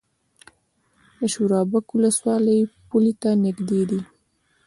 د 1.19 1.21
شورابک 1.33 1.85
ولسوالۍ 1.91 2.59
پولې 2.89 3.13
ته 3.21 3.29
نږدې 3.45 3.81
ده 3.89 3.99